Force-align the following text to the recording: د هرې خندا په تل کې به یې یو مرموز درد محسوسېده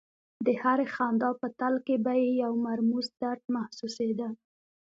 د 0.45 0.47
هرې 0.61 0.85
خندا 0.95 1.29
په 1.41 1.47
تل 1.59 1.73
کې 1.85 1.95
به 2.03 2.11
یې 2.21 2.29
یو 2.43 2.53
مرموز 2.67 3.05
درد 3.21 3.43
محسوسېده 3.55 4.29